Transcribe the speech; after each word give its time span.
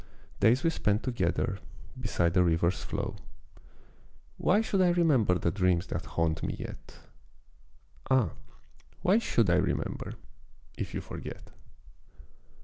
Days 0.39 0.63
we 0.63 0.71
spent 0.71 1.03
together, 1.03 1.59
beside 1.99 2.33
the 2.33 2.43
river's 2.43 2.83
flow; 2.83 3.17
Why 4.37 4.61
should 4.61 4.81
I 4.81 4.89
remember 4.89 5.37
the 5.37 5.51
dreams 5.51 5.85
that 5.89 6.05
haunt 6.07 6.41
me 6.41 6.55
yet? 6.57 7.01
Ah, 8.09 8.31
why 9.03 9.19
should 9.19 9.51
I 9.51 9.57
remember 9.57 10.15
if 10.75 10.95
you 10.95 11.01
forget! 11.01 11.51